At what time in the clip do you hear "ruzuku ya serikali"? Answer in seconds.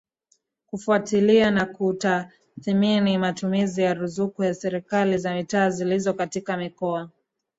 3.93-5.17